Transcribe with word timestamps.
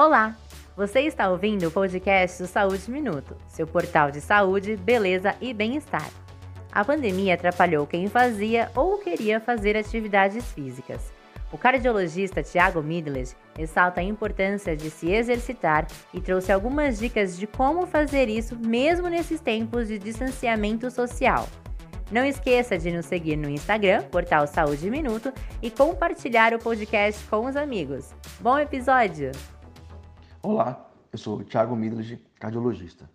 Olá! 0.00 0.34
Você 0.74 1.00
está 1.00 1.28
ouvindo 1.28 1.68
o 1.68 1.70
podcast 1.70 2.42
do 2.42 2.48
Saúde 2.48 2.90
Minuto, 2.90 3.36
seu 3.46 3.66
portal 3.66 4.10
de 4.10 4.18
saúde, 4.18 4.74
beleza 4.74 5.36
e 5.42 5.52
bem-estar. 5.52 6.08
A 6.72 6.82
pandemia 6.82 7.34
atrapalhou 7.34 7.86
quem 7.86 8.06
fazia 8.06 8.70
ou 8.74 8.96
queria 8.96 9.38
fazer 9.38 9.76
atividades 9.76 10.50
físicas. 10.54 11.12
O 11.52 11.58
cardiologista 11.58 12.42
Tiago 12.42 12.82
Midles 12.82 13.36
ressalta 13.54 14.00
a 14.00 14.02
importância 14.02 14.74
de 14.74 14.88
se 14.88 15.10
exercitar 15.10 15.86
e 16.14 16.20
trouxe 16.22 16.50
algumas 16.50 16.98
dicas 16.98 17.36
de 17.36 17.46
como 17.46 17.86
fazer 17.86 18.30
isso 18.30 18.56
mesmo 18.58 19.06
nesses 19.06 19.38
tempos 19.42 19.86
de 19.86 19.98
distanciamento 19.98 20.90
social. 20.90 21.46
Não 22.10 22.24
esqueça 22.24 22.78
de 22.78 22.90
nos 22.90 23.04
seguir 23.04 23.36
no 23.36 23.50
Instagram, 23.50 24.04
Portal 24.04 24.46
Saúde 24.46 24.88
Minuto, 24.88 25.30
e 25.60 25.70
compartilhar 25.70 26.54
o 26.54 26.58
podcast 26.58 27.22
com 27.26 27.44
os 27.44 27.54
amigos. 27.54 28.14
Bom 28.40 28.58
episódio! 28.58 29.30
Olá, 30.42 30.90
eu 31.12 31.18
sou 31.18 31.44
Thiago 31.44 31.76
Midlige, 31.76 32.16
cardiologista. 32.38 33.10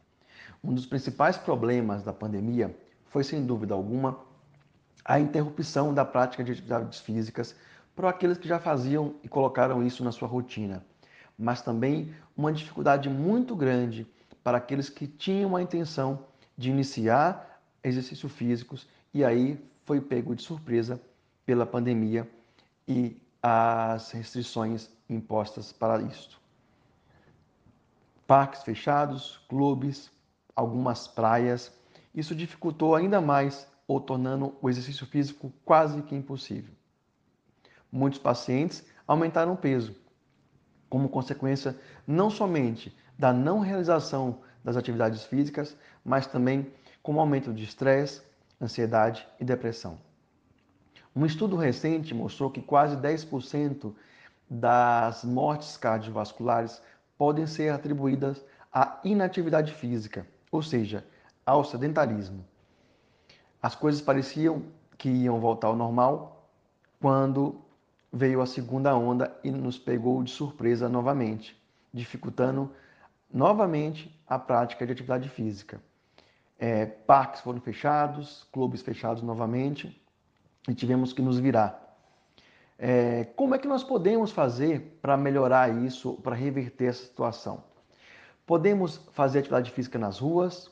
Um 0.64 0.76
dos 0.76 0.86
principais 0.86 1.36
problemas 1.36 2.04
da 2.04 2.14
pandemia 2.14 2.78
foi, 3.08 3.24
sem 3.24 3.44
dúvida 3.44 3.74
alguma, 3.74 4.20
a 5.04 5.20
interrupção 5.20 5.92
da 5.92 6.06
prática 6.06 6.44
de 6.44 6.52
atividades 6.52 7.00
físicas 7.00 7.56
para 7.96 8.12
aqueles 8.12 8.38
que 8.38 8.48
já 8.48 8.60
faziam 8.60 9.16
e 9.24 9.28
colocaram 9.28 9.84
isso 9.84 10.04
na 10.04 10.12
sua 10.12 10.28
rotina, 10.28 10.86
mas 11.36 11.64
também 11.64 12.14
uma 12.38 12.54
dificuldade 12.54 13.10
muito 13.10 13.56
grande 13.56 14.06
para 14.44 14.60
aqueles 14.60 14.88
que 14.88 15.08
tinham 15.08 15.56
a 15.56 15.64
intenção 15.64 16.28
de 16.56 16.70
iniciar 16.70 17.60
exercícios 17.84 18.32
físicos 18.32 18.88
e 19.12 19.26
aí 19.26 19.60
foi 19.84 20.00
pego 20.00 20.36
de 20.36 20.44
surpresa 20.44 21.02
pela 21.44 21.66
pandemia 21.66 22.30
e 22.88 23.20
as 23.42 24.12
restrições 24.12 24.92
impostas 25.10 25.74
para 25.74 26.00
isto. 26.04 26.45
Parques 28.28 28.64
fechados, 28.64 29.44
clubes, 29.48 30.12
algumas 30.56 31.08
praias, 31.08 31.72
isso 32.14 32.36
dificultou 32.36 32.96
ainda 32.96 33.22
mais 33.22 33.68
ou 33.88 34.00
tornando 34.00 34.56
o 34.62 34.70
exercício 34.70 35.06
físico 35.06 35.54
quase 35.64 36.02
que 36.04 36.16
impossível 36.16 36.74
muitos 37.96 38.20
pacientes 38.20 38.86
aumentaram 39.08 39.54
o 39.54 39.58
peso, 39.58 39.96
como 40.90 41.08
consequência 41.08 41.80
não 42.06 42.30
somente 42.30 42.96
da 43.18 43.32
não 43.32 43.60
realização 43.60 44.40
das 44.64 44.76
atividades 44.76 45.24
físicas, 45.24 45.78
mas 46.04 46.28
também 46.28 46.72
com 47.02 47.18
aumento 47.20 47.54
de 47.54 47.64
estresse, 47.64 48.22
ansiedade 48.62 49.26
e 49.40 49.46
depressão. 49.46 49.98
Um 51.16 51.26
estudo 51.26 51.56
recente 51.56 52.14
mostrou 52.14 52.52
que 52.52 52.62
quase 52.62 52.98
10% 52.98 53.94
das 54.50 55.24
mortes 55.24 55.78
cardiovasculares 55.78 56.82
podem 57.18 57.48
ser 57.48 57.70
atribuídas 57.70 58.44
à 58.72 59.00
inatividade 59.04 59.74
física, 59.74 60.28
ou 60.52 60.62
seja, 60.62 61.06
ao 61.46 61.64
sedentarismo. 61.64 62.46
As 63.62 63.76
coisas 63.76 64.02
pareciam 64.02 64.64
que 64.98 65.10
iam 65.10 65.40
voltar 65.40 65.68
ao 65.68 65.76
normal 65.76 66.50
quando 67.00 67.62
veio 68.12 68.42
a 68.42 68.46
segunda 68.46 68.96
onda 68.96 69.38
e 69.44 69.52
nos 69.52 69.78
pegou 69.78 70.24
de 70.24 70.32
surpresa 70.32 70.88
novamente, 70.88 71.62
dificultando 71.94 72.72
novamente 73.32 74.18
a 74.28 74.40
prática 74.40 74.86
de 74.86 74.94
atividade 74.94 75.30
física. 75.30 75.82
É, 76.58 76.86
parques 76.86 77.42
foram 77.42 77.60
fechados, 77.60 78.48
clubes 78.52 78.82
fechados 78.82 79.22
novamente 79.22 80.02
e 80.68 80.74
tivemos 80.74 81.12
que 81.12 81.22
nos 81.22 81.38
virar. 81.38 81.85
É, 82.78 83.26
como 83.36 83.56
é 83.56 83.58
que 83.58 83.68
nós 83.68 83.84
podemos 83.84 84.32
fazer 84.32 84.98
para 85.02 85.16
melhorar 85.16 85.74
isso, 85.84 86.14
para 86.16 86.36
reverter 86.36 86.90
essa 86.90 87.04
situação? 87.04 87.64
Podemos 88.46 88.98
fazer 89.14 89.40
atividade 89.40 89.72
física 89.72 89.98
nas 89.98 90.20
ruas, 90.20 90.72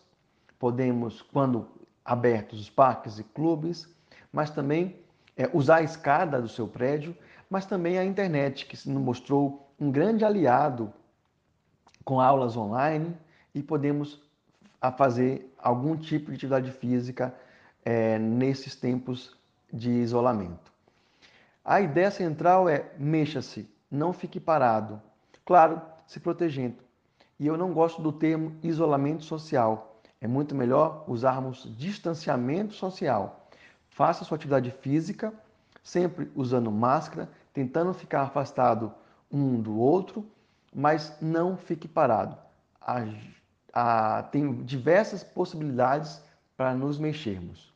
podemos, 0.59 1.22
quando 1.22 1.68
abertos 2.04 2.59
os 2.59 2.70
parques 2.70 3.20
e 3.20 3.24
clubes, 3.24 3.88
mas 4.31 4.50
também 4.50 4.97
é, 5.38 5.50
usar 5.53 5.78
a 5.78 5.84
escada 5.84 6.41
do 6.41 6.50
seu 6.50 6.68
prédio 6.68 7.16
mas 7.53 7.68
também 7.68 8.00
a 8.00 8.03
internet, 8.03 8.66
que 8.66 8.75
se 8.75 8.90
mostrou 8.90 9.72
um 9.80 9.91
grande 9.91 10.25
aliado 10.25 10.91
com 12.03 12.20
aulas 12.20 12.58
online 12.58 13.16
e 13.53 13.62
podemos 13.62 14.20
fazer 14.97 15.53
algum 15.59 15.96
tipo 15.96 16.31
de 16.31 16.38
atividade 16.38 16.72
física 16.72 17.31
é, 17.85 18.18
nesses 18.18 18.75
tempos 18.75 19.38
de 19.72 19.91
isolamento. 19.91 20.72
A 21.63 21.79
ideia 21.81 22.12
central 22.12 22.68
é 22.68 22.91
mexa-se, 22.97 23.69
não 23.90 24.12
fique 24.12 24.40
parado. 24.40 25.01
Claro, 25.46 25.81
se 26.06 26.19
protegendo. 26.19 26.78
E 27.40 27.47
eu 27.47 27.57
não 27.57 27.74
gosto 27.74 28.01
do 28.01 28.12
termo 28.12 28.57
isolamento 28.62 29.24
social. 29.24 30.02
É 30.19 30.28
muito 30.28 30.53
melhor 30.53 31.06
usarmos 31.07 31.68
distanciamento 31.78 32.73
social. 32.73 33.47
Faça 33.90 34.25
sua 34.25 34.35
atividade 34.35 34.72
física, 34.72 35.34
sempre 35.81 36.31
usando 36.35 36.72
máscara 36.72 37.29
tentando 37.53 37.94
ficar 37.94 38.23
afastado 38.23 38.94
um 39.31 39.62
do 39.62 39.78
outro, 39.78 40.25
mas 40.73 41.16
não 41.22 41.56
fique 41.56 41.88
parado. 41.88 42.35
Há, 42.81 43.06
há, 43.72 44.23
tem 44.23 44.63
diversas 44.63 45.23
possibilidades 45.23 46.22
para 46.57 46.73
nos 46.73 46.97
mexermos. 46.97 47.72